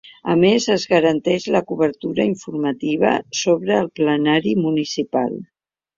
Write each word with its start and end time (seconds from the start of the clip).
A 0.33 0.35
més, 0.43 0.63
es 0.75 0.85
garanteix 0.93 1.43
la 1.57 1.61
cobertura 1.71 2.27
informativa 2.31 3.11
sobre 3.43 3.77
el 3.85 3.93
plenari 4.01 4.55
municipal. 4.63 5.37